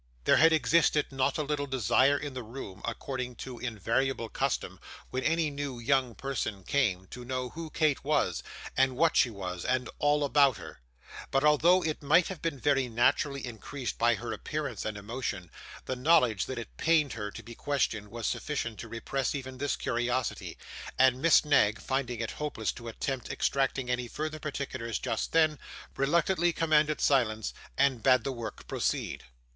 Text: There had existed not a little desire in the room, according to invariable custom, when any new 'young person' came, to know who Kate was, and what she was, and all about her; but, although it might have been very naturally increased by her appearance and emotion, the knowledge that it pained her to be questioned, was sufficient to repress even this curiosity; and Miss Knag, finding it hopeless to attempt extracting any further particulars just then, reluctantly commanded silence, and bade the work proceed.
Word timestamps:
There 0.23 0.37
had 0.37 0.51
existed 0.51 1.11
not 1.11 1.37
a 1.37 1.43
little 1.43 1.67
desire 1.67 2.17
in 2.17 2.33
the 2.33 2.41
room, 2.41 2.81
according 2.85 3.35
to 3.45 3.59
invariable 3.59 4.29
custom, 4.29 4.79
when 5.11 5.23
any 5.23 5.51
new 5.51 5.77
'young 5.77 6.15
person' 6.15 6.63
came, 6.63 7.05
to 7.11 7.23
know 7.23 7.49
who 7.49 7.69
Kate 7.69 8.03
was, 8.03 8.41
and 8.75 8.95
what 8.97 9.15
she 9.15 9.29
was, 9.29 9.63
and 9.63 9.91
all 9.99 10.23
about 10.23 10.57
her; 10.57 10.79
but, 11.29 11.43
although 11.43 11.83
it 11.83 12.01
might 12.01 12.29
have 12.29 12.41
been 12.41 12.59
very 12.59 12.89
naturally 12.89 13.45
increased 13.45 13.99
by 13.99 14.15
her 14.15 14.33
appearance 14.33 14.85
and 14.85 14.97
emotion, 14.97 15.51
the 15.85 15.95
knowledge 15.95 16.47
that 16.47 16.57
it 16.57 16.77
pained 16.77 17.13
her 17.13 17.29
to 17.29 17.43
be 17.43 17.53
questioned, 17.53 18.07
was 18.09 18.25
sufficient 18.25 18.79
to 18.79 18.87
repress 18.89 19.35
even 19.35 19.59
this 19.59 19.75
curiosity; 19.75 20.57
and 20.97 21.21
Miss 21.21 21.45
Knag, 21.45 21.79
finding 21.79 22.21
it 22.21 22.31
hopeless 22.31 22.71
to 22.71 22.87
attempt 22.87 23.29
extracting 23.29 23.87
any 23.87 24.07
further 24.07 24.39
particulars 24.39 24.97
just 24.97 25.31
then, 25.31 25.59
reluctantly 25.95 26.51
commanded 26.51 26.99
silence, 26.99 27.53
and 27.77 28.01
bade 28.01 28.23
the 28.23 28.31
work 28.31 28.65
proceed. 28.67 29.25